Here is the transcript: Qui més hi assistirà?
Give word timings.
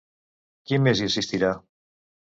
Qui 0.71 0.79
més 0.87 1.03
hi 1.03 1.11
assistirà? 1.11 1.55